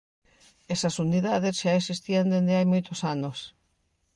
Esas 0.75 0.95
Unidades 1.05 1.55
xa 1.61 1.71
existían 1.79 2.25
dende 2.33 2.53
hai 2.57 2.67
moitos 2.69 2.99
anos. 3.15 3.37